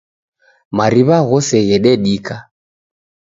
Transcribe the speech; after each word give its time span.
Mariw'a 0.77 1.17
ghose 1.27 1.57
ghededika. 1.67 2.35